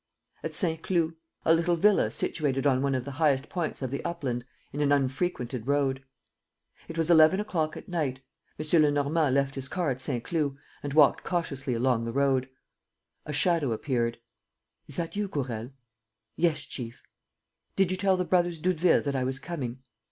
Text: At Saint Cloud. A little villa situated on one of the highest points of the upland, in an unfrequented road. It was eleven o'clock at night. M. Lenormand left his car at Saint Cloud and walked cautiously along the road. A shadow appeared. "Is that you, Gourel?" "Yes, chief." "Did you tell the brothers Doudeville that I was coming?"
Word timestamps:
At 0.43 0.55
Saint 0.55 0.81
Cloud. 0.81 1.13
A 1.45 1.53
little 1.53 1.75
villa 1.75 2.09
situated 2.09 2.65
on 2.65 2.81
one 2.81 2.95
of 2.95 3.05
the 3.05 3.11
highest 3.21 3.49
points 3.49 3.83
of 3.83 3.91
the 3.91 4.03
upland, 4.03 4.43
in 4.73 4.81
an 4.81 4.91
unfrequented 4.91 5.67
road. 5.67 6.03
It 6.87 6.97
was 6.97 7.11
eleven 7.11 7.39
o'clock 7.39 7.77
at 7.77 7.87
night. 7.87 8.19
M. 8.57 8.81
Lenormand 8.81 9.35
left 9.35 9.53
his 9.53 9.67
car 9.67 9.91
at 9.91 10.01
Saint 10.01 10.23
Cloud 10.23 10.55
and 10.81 10.95
walked 10.95 11.23
cautiously 11.23 11.75
along 11.75 12.05
the 12.05 12.13
road. 12.13 12.49
A 13.27 13.31
shadow 13.31 13.73
appeared. 13.73 14.17
"Is 14.87 14.95
that 14.95 15.15
you, 15.15 15.27
Gourel?" 15.27 15.69
"Yes, 16.35 16.65
chief." 16.65 17.03
"Did 17.75 17.91
you 17.91 17.97
tell 17.97 18.17
the 18.17 18.25
brothers 18.25 18.57
Doudeville 18.57 19.03
that 19.03 19.15
I 19.15 19.23
was 19.23 19.37
coming?" 19.37 19.83